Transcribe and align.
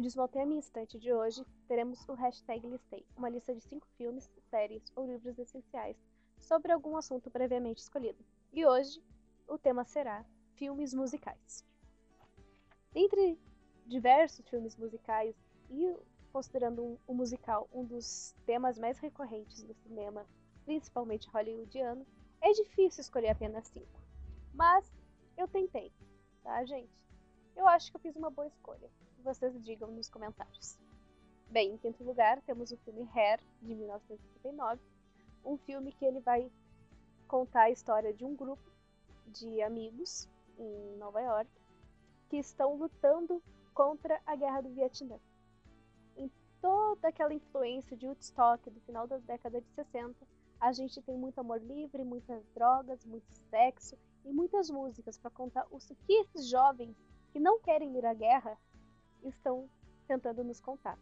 No 0.00 0.04
Desmontei 0.04 0.40
a 0.40 0.46
Minha 0.46 0.60
Estante 0.60 0.98
de 0.98 1.12
hoje, 1.12 1.44
teremos 1.68 2.08
o 2.08 2.14
hashtag 2.14 2.66
Listei, 2.66 3.04
uma 3.14 3.28
lista 3.28 3.54
de 3.54 3.60
5 3.60 3.86
filmes, 3.98 4.30
séries 4.48 4.90
ou 4.96 5.06
livros 5.06 5.38
essenciais 5.38 5.94
sobre 6.40 6.72
algum 6.72 6.96
assunto 6.96 7.30
previamente 7.30 7.82
escolhido. 7.82 8.16
E 8.50 8.64
hoje, 8.64 9.04
o 9.46 9.58
tema 9.58 9.84
será 9.84 10.24
filmes 10.54 10.94
musicais. 10.94 11.66
Entre 12.94 13.38
diversos 13.84 14.48
filmes 14.48 14.74
musicais 14.74 15.36
e 15.68 15.94
considerando 16.32 16.82
um, 16.82 16.96
o 17.06 17.12
musical 17.12 17.68
um 17.70 17.84
dos 17.84 18.34
temas 18.46 18.78
mais 18.78 18.98
recorrentes 18.98 19.62
do 19.64 19.74
cinema, 19.74 20.24
principalmente 20.64 21.28
hollywoodiano, 21.28 22.06
é 22.40 22.50
difícil 22.52 23.02
escolher 23.02 23.28
apenas 23.28 23.68
cinco. 23.68 24.00
Mas 24.54 24.90
eu 25.36 25.46
tentei, 25.46 25.92
tá, 26.42 26.64
gente? 26.64 26.98
Eu 27.56 27.66
acho 27.68 27.90
que 27.90 27.96
eu 27.96 28.00
fiz 28.00 28.16
uma 28.16 28.30
boa 28.30 28.46
escolha. 28.46 28.90
Vocês 29.22 29.62
digam 29.62 29.90
nos 29.90 30.08
comentários. 30.08 30.78
Bem, 31.50 31.72
em 31.72 31.78
quinto 31.78 32.04
lugar, 32.04 32.40
temos 32.42 32.70
o 32.70 32.76
filme 32.78 33.08
Hair, 33.14 33.40
de 33.60 33.74
1959. 33.74 34.80
Um 35.44 35.56
filme 35.58 35.92
que 35.92 36.04
ele 36.04 36.20
vai 36.20 36.50
contar 37.26 37.62
a 37.62 37.70
história 37.70 38.12
de 38.12 38.24
um 38.24 38.34
grupo 38.34 38.62
de 39.26 39.62
amigos 39.62 40.28
em 40.58 40.96
Nova 40.96 41.20
York 41.20 41.50
que 42.28 42.36
estão 42.36 42.76
lutando 42.76 43.42
contra 43.74 44.20
a 44.24 44.36
guerra 44.36 44.60
do 44.60 44.70
Vietnã. 44.70 45.18
Em 46.16 46.30
toda 46.60 47.08
aquela 47.08 47.34
influência 47.34 47.96
de 47.96 48.06
Woodstock 48.06 48.70
do 48.70 48.80
final 48.82 49.06
da 49.06 49.18
década 49.18 49.60
de 49.60 49.68
60, 49.70 50.14
a 50.60 50.72
gente 50.72 51.00
tem 51.02 51.16
muito 51.16 51.40
amor 51.40 51.60
livre, 51.60 52.04
muitas 52.04 52.44
drogas, 52.54 53.04
muito 53.04 53.32
sexo 53.50 53.96
e 54.24 54.32
muitas 54.32 54.70
músicas 54.70 55.18
para 55.18 55.30
contar 55.30 55.66
o 55.70 55.78
que 55.78 56.12
esses 56.12 56.48
jovens 56.48 56.96
que 57.32 57.40
não 57.40 57.60
querem 57.60 57.96
ir 57.96 58.04
à 58.04 58.14
guerra 58.14 58.56
estão 59.22 59.68
tentando 60.06 60.42
nos 60.42 60.60
contar. 60.60 60.98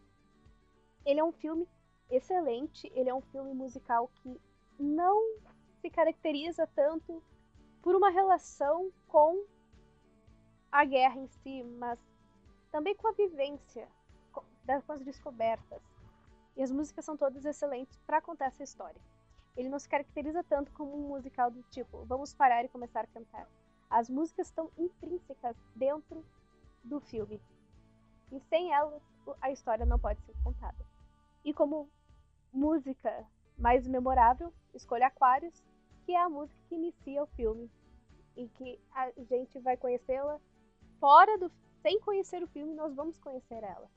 Ele 1.05 1.19
é 1.19 1.23
um 1.23 1.31
filme 1.31 1.67
excelente, 2.09 2.91
ele 2.93 3.09
é 3.09 3.13
um 3.13 3.21
filme 3.21 3.53
musical 3.53 4.09
que 4.15 4.39
não 4.79 5.37
se 5.81 5.89
caracteriza 5.89 6.67
tanto 6.67 7.21
por 7.81 7.95
uma 7.95 8.09
relação 8.09 8.91
com 9.07 9.43
a 10.71 10.85
guerra 10.85 11.17
em 11.17 11.27
si, 11.27 11.63
mas 11.63 11.99
também 12.71 12.95
com 12.95 13.07
a 13.07 13.11
vivência, 13.13 13.87
com 14.31 14.91
as 14.91 15.01
descobertas. 15.01 15.81
E 16.55 16.63
as 16.63 16.71
músicas 16.71 17.05
são 17.05 17.15
todas 17.15 17.45
excelentes 17.45 17.97
para 18.05 18.21
contar 18.21 18.47
essa 18.47 18.63
história. 18.63 19.01
Ele 19.55 19.69
não 19.69 19.79
se 19.79 19.89
caracteriza 19.89 20.43
tanto 20.43 20.71
como 20.73 20.95
um 20.95 21.07
musical 21.07 21.49
do 21.49 21.63
tipo, 21.63 22.05
vamos 22.05 22.33
parar 22.33 22.63
e 22.63 22.69
começar 22.69 23.01
a 23.01 23.07
cantar. 23.07 23.47
As 23.89 24.09
músicas 24.09 24.47
estão 24.47 24.69
intrínsecas 24.77 25.55
dentro 25.75 26.23
do 26.83 26.99
filme. 26.99 27.41
E 28.31 28.39
sem 28.41 28.71
elas, 28.73 29.01
a 29.41 29.51
história 29.51 29.85
não 29.85 29.97
pode 29.97 30.21
ser 30.21 30.35
contada. 30.43 30.85
E 31.43 31.53
como 31.53 31.89
música 32.53 33.25
mais 33.57 33.87
memorável, 33.87 34.53
escolha 34.73 35.07
Aquários, 35.07 35.63
que 36.05 36.13
é 36.13 36.21
a 36.21 36.29
música 36.29 36.59
que 36.67 36.75
inicia 36.75 37.23
o 37.23 37.27
filme 37.27 37.69
e 38.35 38.47
que 38.49 38.79
a 38.93 39.11
gente 39.29 39.59
vai 39.59 39.75
conhecê-la 39.75 40.39
fora 40.99 41.37
do 41.37 41.51
sem 41.81 41.99
conhecer 42.01 42.43
o 42.43 42.47
filme, 42.47 42.73
nós 42.73 42.93
vamos 42.93 43.17
conhecer 43.17 43.63
ela. 43.63 43.89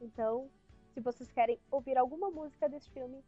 Então, 0.00 0.50
se 0.92 1.00
vocês 1.00 1.30
querem 1.30 1.60
ouvir 1.70 1.96
alguma 1.96 2.30
música 2.30 2.68
desse 2.68 2.90
filme, 2.90 3.24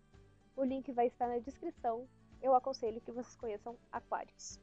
o 0.57 0.65
link 0.65 0.91
vai 0.93 1.07
estar 1.07 1.29
na 1.29 1.39
descrição. 1.39 2.09
Eu 2.41 2.55
aconselho 2.55 3.01
que 3.01 3.13
vocês 3.13 3.37
conheçam 3.37 3.77
Aquários. 3.91 4.61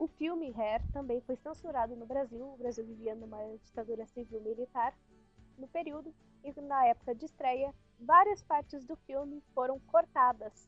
O 0.00 0.08
filme 0.08 0.50
Hair 0.56 0.80
também 0.94 1.20
foi 1.20 1.36
censurado 1.36 1.94
no 1.94 2.06
Brasil. 2.06 2.54
O 2.54 2.56
Brasil 2.56 2.82
vivia 2.86 3.14
numa 3.14 3.36
ditadura 3.58 4.06
civil-militar 4.06 4.96
no 5.58 5.68
período 5.68 6.14
e 6.42 6.58
na 6.62 6.86
época 6.86 7.14
de 7.14 7.26
estreia, 7.26 7.74
várias 7.98 8.42
partes 8.42 8.86
do 8.86 8.96
filme 8.96 9.44
foram 9.52 9.78
cortadas, 9.80 10.66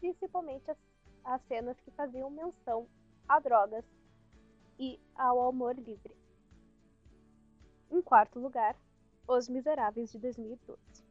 principalmente 0.00 0.68
as, 0.72 0.76
as 1.22 1.40
cenas 1.42 1.78
que 1.78 1.92
faziam 1.92 2.28
menção 2.30 2.88
a 3.28 3.38
drogas 3.38 3.84
e 4.76 5.00
ao 5.14 5.40
amor 5.46 5.76
livre. 5.78 6.16
Em 7.92 8.02
quarto 8.02 8.40
lugar, 8.40 8.76
Os 9.28 9.48
Miseráveis 9.48 10.10
de 10.10 10.18
2012. 10.18 11.06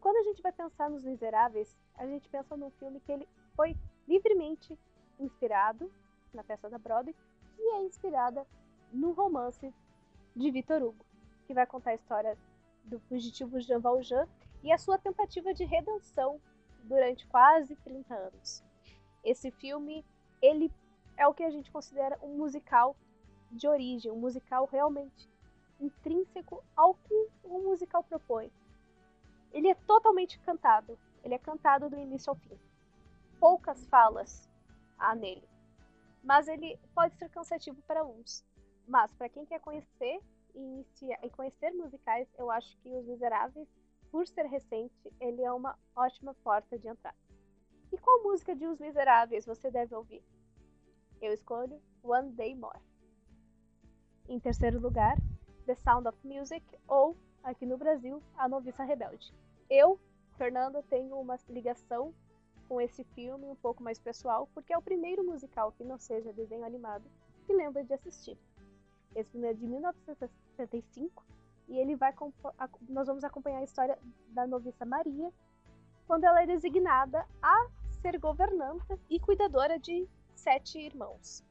Quando 0.00 0.16
a 0.16 0.22
gente 0.22 0.40
vai 0.40 0.52
pensar 0.52 0.88
nos 0.88 1.04
Miseráveis, 1.04 1.78
a 1.96 2.06
gente 2.06 2.30
pensa 2.30 2.56
num 2.56 2.70
filme 2.70 2.98
que 3.00 3.12
ele 3.12 3.28
foi 3.54 3.76
livremente 4.08 4.78
inspirado 5.18 5.92
na 6.32 6.44
peça 6.44 6.68
da 6.68 6.78
Broadway 6.78 7.14
e 7.58 7.74
é 7.76 7.82
inspirada 7.82 8.46
no 8.92 9.12
romance 9.12 9.72
de 10.34 10.50
Victor 10.50 10.82
Hugo 10.82 11.04
que 11.50 11.54
vai 11.54 11.66
contar 11.66 11.90
a 11.90 11.94
história 11.94 12.38
do 12.84 13.00
fugitivo 13.00 13.60
Jean 13.60 13.80
Valjean 13.80 14.28
e 14.62 14.70
a 14.70 14.78
sua 14.78 14.96
tentativa 14.96 15.52
de 15.52 15.64
redenção 15.64 16.40
durante 16.84 17.26
quase 17.26 17.74
30 17.74 18.14
anos. 18.14 18.62
Esse 19.24 19.50
filme, 19.50 20.04
ele 20.40 20.72
é 21.16 21.26
o 21.26 21.34
que 21.34 21.42
a 21.42 21.50
gente 21.50 21.68
considera 21.72 22.16
um 22.22 22.36
musical 22.36 22.94
de 23.50 23.66
origem, 23.66 24.12
um 24.12 24.20
musical 24.20 24.64
realmente 24.70 25.28
intrínseco 25.80 26.62
ao 26.76 26.94
que 26.94 27.28
o 27.42 27.58
musical 27.58 28.04
propõe. 28.04 28.48
Ele 29.52 29.66
é 29.66 29.74
totalmente 29.74 30.38
cantado, 30.38 30.96
ele 31.24 31.34
é 31.34 31.38
cantado 31.38 31.90
do 31.90 31.98
início 31.98 32.30
ao 32.30 32.36
fim. 32.36 32.56
Poucas 33.40 33.84
falas 33.86 34.48
há 34.96 35.16
nele, 35.16 35.48
mas 36.22 36.48
ele 36.48 36.78
pode 36.94 37.16
ser 37.16 37.28
cansativo 37.28 37.80
para 37.82 38.04
uns. 38.04 38.44
Mas 38.86 39.12
para 39.14 39.28
quem 39.28 39.46
quer 39.46 39.60
conhecer 39.60 40.20
iniciar 40.54 41.18
e 41.22 41.30
conhecer 41.30 41.70
musicais, 41.72 42.28
eu 42.38 42.50
acho 42.50 42.76
que 42.78 42.90
Os 42.90 43.06
Miseráveis, 43.06 43.68
por 44.10 44.26
ser 44.26 44.46
recente, 44.46 45.12
ele 45.20 45.42
é 45.42 45.52
uma 45.52 45.78
ótima 45.94 46.34
porta 46.42 46.78
de 46.78 46.88
entrada. 46.88 47.16
E 47.92 47.98
qual 47.98 48.22
música 48.22 48.54
de 48.54 48.66
Os 48.66 48.78
Miseráveis 48.78 49.46
você 49.46 49.70
deve 49.70 49.94
ouvir? 49.94 50.22
Eu 51.20 51.32
escolho 51.32 51.80
One 52.02 52.32
Day 52.32 52.54
More. 52.54 52.80
Em 54.28 54.38
terceiro 54.38 54.80
lugar, 54.80 55.16
The 55.66 55.74
Sound 55.74 56.08
of 56.08 56.18
Music 56.26 56.64
ou, 56.86 57.16
aqui 57.42 57.66
no 57.66 57.76
Brasil, 57.76 58.22
A 58.36 58.48
Noviça 58.48 58.84
Rebelde. 58.84 59.32
Eu, 59.68 60.00
Fernanda, 60.36 60.82
tenho 60.84 61.16
uma 61.18 61.36
ligação 61.48 62.14
com 62.70 62.80
esse 62.80 63.02
filme 63.02 63.50
um 63.50 63.56
pouco 63.56 63.82
mais 63.82 63.98
pessoal, 63.98 64.48
porque 64.54 64.72
é 64.72 64.78
o 64.78 64.82
primeiro 64.82 65.24
musical 65.24 65.72
que 65.72 65.82
não 65.82 65.98
seja 65.98 66.32
desenho 66.32 66.64
animado 66.64 67.02
que 67.44 67.52
lembro 67.52 67.84
de 67.84 67.92
assistir. 67.92 68.38
Esse 69.12 69.28
filme 69.32 69.48
é 69.48 69.52
de 69.52 69.66
1965 69.66 71.26
e 71.66 71.76
ele 71.76 71.96
vai 71.96 72.14
nós 72.88 73.08
vamos 73.08 73.24
acompanhar 73.24 73.58
a 73.58 73.64
história 73.64 73.98
da 74.28 74.46
noviça 74.46 74.84
Maria 74.84 75.32
quando 76.06 76.22
ela 76.22 76.44
é 76.44 76.46
designada 76.46 77.26
a 77.42 77.66
ser 78.00 78.16
governanta 78.20 78.96
e 79.10 79.18
cuidadora 79.18 79.76
de 79.76 80.08
sete 80.32 80.78
irmãos. 80.78 81.44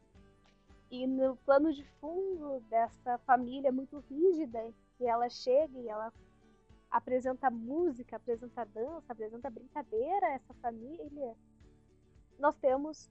E 0.90 1.06
no 1.06 1.36
plano 1.36 1.74
de 1.74 1.84
fundo 2.00 2.62
dessa 2.70 3.18
família 3.20 3.74
muito 3.74 4.00
rígida, 4.10 4.74
que 4.98 5.06
ela 5.06 5.30
chega 5.30 5.78
e 5.80 5.90
ela 5.90 6.14
apresenta 6.90 7.50
música, 7.50 8.16
apresenta 8.16 8.66
dança, 8.66 9.12
apresenta 9.12 9.50
brincadeira 9.50 10.28
a 10.28 10.32
essa 10.32 10.54
família, 10.56 11.36
nós 12.38 12.56
temos 12.58 13.10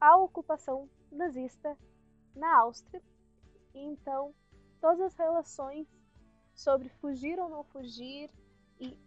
a 0.00 0.16
ocupação 0.16 0.88
nazista 1.10 1.76
na 2.34 2.58
Áustria 2.58 3.02
então, 3.78 4.34
todas 4.80 5.00
as 5.00 5.14
relações 5.14 5.86
sobre 6.54 6.88
fugir 6.88 7.38
ou 7.38 7.48
não 7.48 7.62
fugir 7.64 8.30
e 8.80 8.98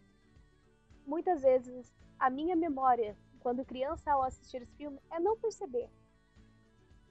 muitas 1.05 1.41
vezes 1.41 1.91
a 2.19 2.29
minha 2.29 2.55
memória 2.55 3.17
quando 3.39 3.65
criança 3.65 4.11
ao 4.11 4.21
assistir 4.21 4.61
esse 4.61 4.75
filme 4.75 4.99
é 5.09 5.19
não 5.19 5.37
perceber 5.37 5.89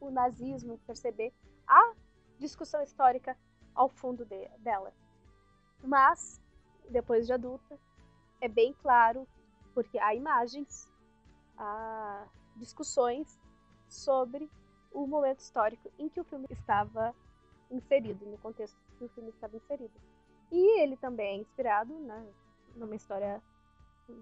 o 0.01 0.11
nazismo, 0.11 0.79
perceber 0.87 1.35
a 1.67 1.95
discussão 2.39 2.81
histórica 2.81 3.37
ao 3.75 3.89
fundo 3.89 4.25
de, 4.25 4.49
dela. 4.59 4.93
Mas 5.83 6.41
depois 6.89 7.27
de 7.27 7.33
adulta 7.33 7.79
é 8.41 8.49
bem 8.49 8.75
claro 8.83 9.27
porque 9.75 9.99
há 9.99 10.15
imagens, 10.15 10.93
há 11.57 12.27
discussões 12.57 13.39
sobre 13.89 14.51
o 14.93 15.07
momento 15.07 15.41
histórico 15.41 15.91
em 15.99 16.09
que 16.09 16.21
o 16.21 16.25
filme 16.25 16.47
estava 16.51 17.15
inserido, 17.71 18.27
no 18.27 18.39
contexto 18.39 18.77
que 18.99 19.05
o 19.05 19.09
filme 19.11 19.31
estava 19.31 19.57
inserido. 19.57 19.93
E 20.51 20.81
ele 20.81 20.97
também 20.97 21.39
é 21.39 21.41
inspirado 21.43 21.93
né, 21.95 22.27
numa 22.75 22.97
história 22.97 23.43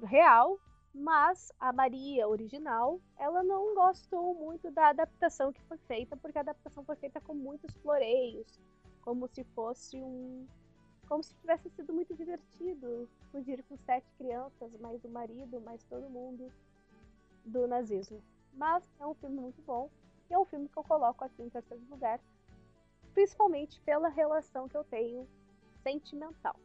real, 0.02 0.58
mas 0.92 1.52
a 1.60 1.72
Maria 1.72 2.26
original, 2.26 3.00
ela 3.18 3.42
não 3.42 3.74
gostou 3.74 4.34
muito 4.34 4.70
da 4.70 4.88
adaptação 4.88 5.52
que 5.52 5.62
foi 5.62 5.78
feita, 5.78 6.16
porque 6.16 6.38
a 6.38 6.40
adaptação 6.40 6.84
foi 6.84 6.96
feita 6.96 7.20
com 7.20 7.34
muitos 7.34 7.72
floreios, 7.76 8.60
como 9.02 9.28
se 9.28 9.44
fosse 9.44 9.96
um 9.96 10.46
como 11.08 11.22
se 11.22 11.34
tivesse 11.36 11.70
sido 11.70 11.92
muito 11.92 12.14
divertido 12.14 13.08
fugir 13.30 13.62
com 13.64 13.76
sete 13.78 14.06
crianças, 14.18 14.72
mais 14.80 15.02
o 15.04 15.08
marido, 15.08 15.60
mais 15.60 15.82
todo 15.84 16.10
mundo 16.10 16.52
do 17.44 17.66
nazismo. 17.66 18.22
Mas 18.52 18.84
é 18.98 19.06
um 19.06 19.14
filme 19.14 19.40
muito 19.40 19.62
bom 19.62 19.90
e 20.28 20.34
é 20.34 20.38
um 20.38 20.44
filme 20.44 20.68
que 20.68 20.76
eu 20.76 20.84
coloco 20.84 21.24
aqui 21.24 21.42
em 21.42 21.50
terceiro 21.50 21.82
lugar, 21.88 22.20
principalmente 23.14 23.80
pela 23.82 24.08
relação 24.08 24.68
que 24.68 24.76
eu 24.76 24.84
tenho 24.84 25.28
sentimental. 25.82 26.56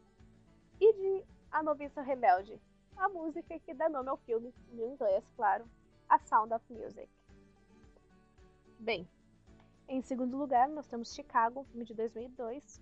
e 0.80 0.94
de 0.94 1.26
A 1.52 1.62
Noviça 1.62 2.02
Rebelde, 2.02 2.60
a 2.98 3.08
música 3.08 3.60
que 3.60 3.74
dá 3.74 3.88
nome 3.88 4.10
ao 4.10 4.18
filme, 4.18 4.52
em 4.74 4.82
inglês, 4.82 5.24
claro, 5.36 5.64
A 6.10 6.18
Sound 6.18 6.52
of 6.52 6.66
Music. 6.74 7.08
Bem, 8.80 9.08
em 9.88 10.02
segundo 10.02 10.36
lugar, 10.36 10.68
nós 10.70 10.88
temos 10.88 11.14
Chicago, 11.14 11.64
filme 11.66 11.86
de 11.86 11.94
2002, 11.94 12.82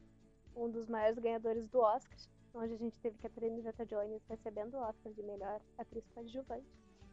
um 0.56 0.69
dos 0.69 0.88
maiores 0.88 1.18
ganhadores 1.19 1.68
do 1.69 1.80
Oscar, 1.80 2.18
onde 2.54 2.74
a 2.74 2.78
gente 2.78 3.00
teve 3.00 3.18
Catherine 3.19 3.62
Zeta-Jones 3.62 4.22
recebendo 4.28 4.75
o 4.75 4.81
Oscar 4.81 5.12
de 5.13 5.24
melhor 5.24 5.62
atriz 5.78 6.04
coadjuvante, 6.13 6.68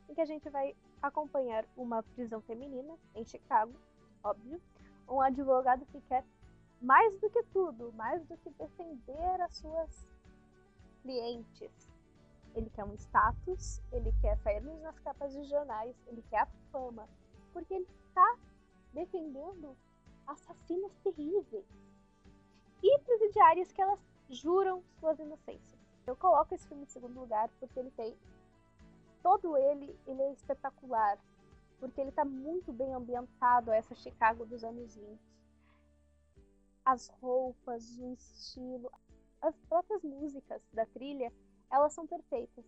em 0.09 0.15
que 0.15 0.21
a 0.21 0.27
gente 0.27 0.49
vai 0.49 0.75
acompanhar 1.03 1.65
uma 1.77 2.03
prisão 2.03 2.41
feminina 2.43 2.97
em 3.15 3.25
Chicago, 3.25 3.75
óbvio, 4.23 4.61
um 5.09 5.21
advogado 5.21 5.85
que 5.87 6.00
quer 6.03 6.25
mais 6.81 7.19
do 7.21 7.31
que 7.31 7.43
tudo, 7.44 7.93
mais 7.93 8.25
do 8.27 8.37
que 8.38 8.50
defender 8.50 9.41
as 9.41 9.56
suas 9.56 10.09
clientes. 11.03 11.88
Ele 12.55 12.71
quer 12.71 12.85
um 12.85 12.94
status, 12.94 13.83
ele 13.93 14.12
quer 14.21 14.37
sair 14.38 14.61
nas 14.61 14.99
capas 15.00 15.33
de 15.33 15.44
jornais, 15.44 15.94
ele 16.06 16.23
quer 16.31 16.41
a 16.41 16.47
fama, 16.73 17.09
porque 17.53 17.75
ele 17.75 17.87
está 18.09 18.38
defendendo 18.93 19.77
assassinas 20.27 20.93
terríveis 21.05 21.67
e 22.87 22.99
presidiárias 23.00 23.73
que 23.73 23.83
elas 23.83 23.99
juram 24.29 24.83
suas 25.00 25.19
inocências. 25.19 25.81
Eu 26.06 26.15
coloco 26.17 26.55
esse 26.55 26.67
filme 26.69 26.85
em 26.85 26.88
segundo 26.88 27.19
lugar 27.19 27.49
porque 27.59 27.79
ele 27.79 27.91
tem 27.91 28.17
todo 29.23 29.56
ele, 29.56 29.99
ele 30.06 30.23
é 30.23 30.33
espetacular, 30.33 31.19
porque 31.81 32.00
ele 32.00 32.11
está 32.11 32.25
muito 32.25 32.73
bem 32.73 32.94
ambientado 32.94 33.73
a 33.73 33.77
essa 33.77 33.94
Chicago 33.94 34.47
dos 34.47 34.62
anos 34.62 34.94
20. 34.94 35.19
As 36.85 37.09
roupas, 37.09 37.99
o 37.99 38.12
estilo, 38.12 38.91
as 39.41 39.56
próprias 39.69 40.05
músicas 40.05 40.62
da 40.73 40.87
trilha, 40.87 41.33
elas 41.69 41.93
são 41.93 42.06
perfeitas. 42.06 42.65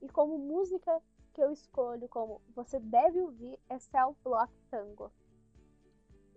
E 0.00 0.08
como 0.08 0.38
música 0.38 1.02
que 1.34 1.42
eu 1.42 1.50
escolho 1.52 2.08
como 2.08 2.40
você 2.54 2.78
deve 2.78 3.20
ouvir 3.20 3.58
é 3.68 3.78
Cell 3.78 4.16
Block 4.22 4.52
Tango. 4.70 5.10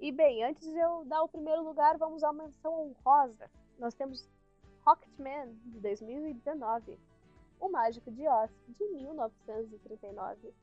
E 0.03 0.11
bem, 0.11 0.44
antes 0.44 0.69
de 0.69 0.77
eu 0.77 1.05
dar 1.05 1.23
o 1.23 1.29
primeiro 1.29 1.63
lugar, 1.63 1.97
vamos 1.97 2.25
à 2.25 2.33
menção 2.33 2.94
honrosa. 3.05 3.50
Nós 3.79 3.94
temos 3.94 4.29
Rocketman, 4.85 5.53
de 5.63 5.79
2019, 5.79 7.00
O 7.57 7.69
Mágico 7.69 8.11
de 8.11 8.27
Oz, 8.27 8.51
de 8.67 8.85
1939, 8.89 10.53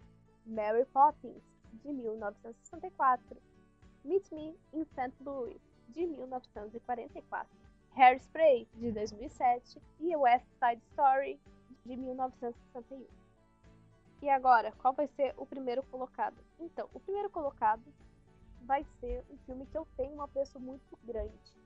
Mary 0.45 0.85
Poppins, 0.93 1.43
de 1.73 1.91
1964, 1.91 3.41
Meet 4.05 4.31
Me 4.31 4.55
in 4.75 4.85
St. 4.85 5.15
Louis, 5.25 5.59
de 5.89 6.07
1944, 6.07 7.51
Hairspray, 7.97 8.69
de 8.75 8.93
2007 8.93 9.81
e 10.01 10.15
West 10.17 10.45
Side 10.59 10.83
Story, 10.91 11.41
de 11.87 11.97
1961. 11.97 13.07
E 14.21 14.29
agora, 14.29 14.71
qual 14.73 14.93
vai 14.93 15.09
ser 15.09 15.33
o 15.39 15.47
primeiro 15.47 15.83
colocado? 15.85 16.37
Então, 16.59 16.91
o 16.93 17.01
primeiro 17.01 17.31
colocado 17.31 17.83
vai 18.63 18.85
ser 19.01 19.25
um 19.31 19.37
filme 19.39 19.67
que 19.67 19.77
eu 19.77 19.87
tenho 19.97 20.15
um 20.15 20.23
apreço 20.23 20.59
muito 20.61 20.99
grande. 21.05 21.61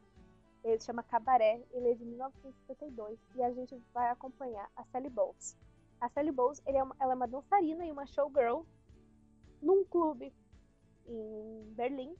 Ele 0.62 0.80
se 0.80 0.86
chama 0.86 1.02
Cabaré, 1.02 1.62
ele 1.72 1.90
é 1.90 1.94
de 1.94 2.04
1952 2.04 3.18
e 3.34 3.42
a 3.42 3.52
gente 3.52 3.76
vai 3.92 4.10
acompanhar 4.10 4.70
a 4.74 4.84
Sally 4.84 5.10
Bowles. 5.10 5.56
A 6.00 6.08
Sally 6.08 6.32
Bowles 6.32 6.62
é 6.64 6.82
uma, 6.82 6.96
ela 6.98 7.12
é 7.12 7.16
uma 7.16 7.28
dançarina 7.28 7.84
e 7.84 7.92
uma 7.92 8.06
showgirl 8.06 8.62
num 9.60 9.84
clube 9.84 10.32
em 11.06 11.72
Berlim. 11.74 12.16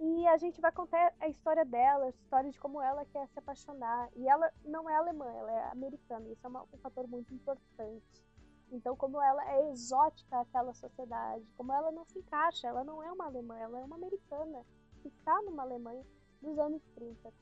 E 0.00 0.26
a 0.28 0.36
gente 0.36 0.60
vai 0.60 0.70
contar 0.70 1.12
a 1.18 1.28
história 1.28 1.64
dela, 1.64 2.04
a 2.04 2.10
história 2.10 2.50
de 2.50 2.60
como 2.60 2.80
ela 2.80 3.04
quer 3.06 3.26
se 3.28 3.38
apaixonar. 3.38 4.08
E 4.14 4.28
ela 4.28 4.52
não 4.64 4.88
é 4.88 4.94
alemã, 4.94 5.26
ela 5.26 5.50
é 5.50 5.70
americana. 5.72 6.28
Isso 6.28 6.46
é 6.46 6.50
um 6.50 6.78
fator 6.80 7.08
muito 7.08 7.34
importante. 7.34 8.24
Então, 8.70 8.94
como 8.94 9.20
ela 9.20 9.44
é 9.50 9.70
exótica 9.70 10.40
àquela 10.40 10.74
sociedade, 10.74 11.44
como 11.56 11.72
ela 11.72 11.90
não 11.90 12.04
se 12.04 12.18
encaixa, 12.18 12.68
ela 12.68 12.84
não 12.84 13.02
é 13.02 13.10
uma 13.10 13.26
alemã, 13.26 13.58
ela 13.58 13.80
é 13.80 13.84
uma 13.84 13.96
americana 13.96 14.64
que 15.00 15.08
está 15.08 15.40
numa 15.42 15.62
Alemanha 15.62 16.04
dos 16.42 16.58
anos 16.58 16.82
30. 16.94 17.32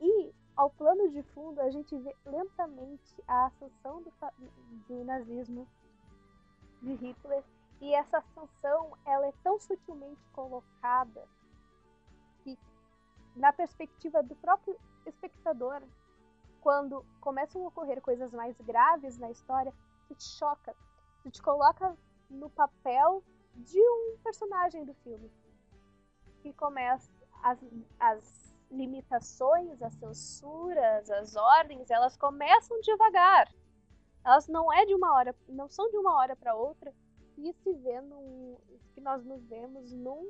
E, 0.00 0.34
ao 0.56 0.70
plano 0.70 1.10
de 1.10 1.22
fundo, 1.22 1.60
a 1.60 1.70
gente 1.70 1.96
vê 1.98 2.14
lentamente 2.24 3.22
a 3.28 3.46
ascensão 3.46 4.02
do, 4.02 4.12
do 4.88 5.04
nazismo 5.04 5.68
de 6.82 6.94
Hitler 6.94 7.44
e 7.80 7.92
essa 7.92 8.18
ascensão 8.18 8.96
ela 9.04 9.26
é 9.26 9.32
tão 9.42 9.58
sutilmente 9.60 10.24
colocada 10.32 11.28
que, 12.42 12.58
na 13.34 13.52
perspectiva 13.52 14.22
do 14.22 14.34
próprio 14.36 14.78
espectador, 15.04 15.82
quando 16.62 17.04
começam 17.20 17.62
a 17.62 17.68
ocorrer 17.68 18.00
coisas 18.00 18.32
mais 18.32 18.58
graves 18.62 19.18
na 19.18 19.30
história, 19.30 19.72
tu 20.08 20.14
te 20.14 20.24
choca, 20.24 20.74
tu 21.22 21.30
te 21.30 21.42
coloca 21.42 21.96
no 22.28 22.50
papel 22.50 23.22
de 23.54 23.80
um 23.80 24.18
personagem 24.22 24.84
do 24.84 24.94
filme. 24.94 25.30
Que 26.42 26.52
começa 26.52 27.10
as, 27.42 27.58
as 27.98 28.56
limitações, 28.70 29.80
as 29.82 29.94
censuras, 29.94 31.10
as 31.10 31.36
ordens, 31.36 31.90
elas 31.90 32.16
começam 32.16 32.80
devagar. 32.80 33.52
Elas 34.24 34.48
não 34.48 34.72
é 34.72 34.84
de 34.84 34.94
uma 34.94 35.14
hora, 35.14 35.34
não 35.48 35.68
são 35.68 35.88
de 35.90 35.96
uma 35.96 36.14
hora 36.16 36.34
para 36.34 36.54
outra 36.54 36.92
e 37.38 37.52
se 37.52 37.72
vê 37.74 38.00
num, 38.00 38.56
que 38.94 39.00
nós 39.00 39.24
nos 39.24 39.44
vemos 39.44 39.92
num 39.92 40.24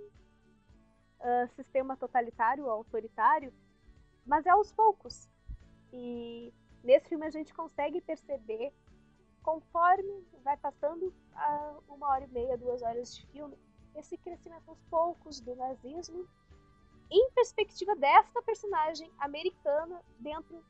uh, 1.20 1.48
sistema 1.54 1.96
totalitário, 1.96 2.68
autoritário, 2.68 3.54
mas 4.26 4.44
é 4.44 4.50
aos 4.50 4.72
poucos. 4.72 5.28
E 5.92 6.52
nesse 6.82 7.08
filme 7.08 7.26
a 7.26 7.30
gente 7.30 7.54
consegue 7.54 8.00
perceber 8.00 8.72
conforme 9.46 10.26
vai 10.42 10.56
passando 10.56 11.14
a 11.32 11.78
uma 11.88 12.08
hora 12.08 12.24
e 12.24 12.28
meia, 12.28 12.58
duas 12.58 12.82
horas 12.82 13.14
de 13.14 13.24
filme, 13.28 13.56
esse 13.94 14.18
crescimento 14.18 14.68
aos 14.68 14.82
poucos 14.90 15.40
do 15.40 15.54
nazismo 15.54 16.28
em 17.08 17.30
perspectiva 17.30 17.94
desta 17.94 18.42
personagem 18.42 19.08
americana 19.20 20.02
dentro 20.18 20.60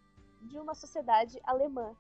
de 0.43 0.59
uma 0.59 0.75
sociedade 0.75 1.41
alemã 1.43 1.97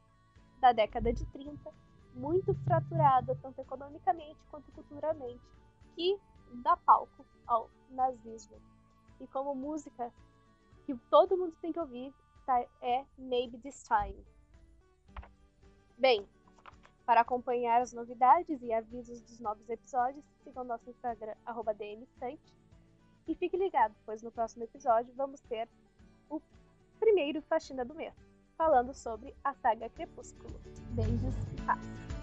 da 0.61 0.73
década 0.73 1.15
de 1.15 1.25
30, 1.25 1.73
muito 2.15 2.55
fraturada, 2.57 3.35
tanto 3.41 3.59
economicamente 3.59 4.39
quanto 4.51 4.71
culturalmente, 4.73 5.41
que 5.95 6.21
dá 6.63 6.77
palco 6.77 7.25
ao 7.47 7.71
nazismo. 7.89 8.61
E 9.19 9.27
como 9.29 9.55
música 9.55 10.13
que 10.85 10.95
todo 11.11 11.39
mundo 11.39 11.57
tem 11.63 11.73
que 11.73 11.81
ouvir 11.81 12.15
tá, 12.45 12.61
é 12.83 13.03
Maybe 13.17 13.57
This 13.59 13.83
Time. 13.83 14.23
Bem, 15.97 16.29
para 17.07 17.21
acompanhar 17.21 17.81
as 17.81 17.93
novidades 17.93 18.61
e 18.61 18.73
avisos 18.73 19.23
dos 19.23 19.39
novos 19.39 19.67
episódios, 19.71 20.25
sigam 20.43 20.65
nosso 20.65 20.91
Instagram, 20.91 21.35
dmstante. 21.79 22.53
E 23.29 23.35
fique 23.37 23.57
ligado, 23.57 23.95
pois 24.05 24.23
no 24.23 24.33
próximo 24.33 24.65
episódio 24.65 25.15
vamos 25.17 25.41
ter 25.43 25.69
o 26.29 26.41
primeiro 26.99 27.41
faxina 27.43 27.85
do 27.85 27.95
mês, 27.95 28.15
falando 28.59 28.93
sobre 28.93 29.35
a 29.45 29.55
saga 29.55 29.89
Crepúsculo. 29.91 30.61
Beijos 30.95 31.35
e 31.57 31.63
paz! 31.63 32.16